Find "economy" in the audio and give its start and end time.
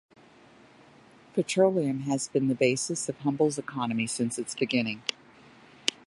3.59-4.07